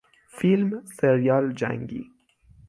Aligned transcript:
فیلم 0.37 0.81
سریال 0.85 1.51
جنگی 1.53 2.03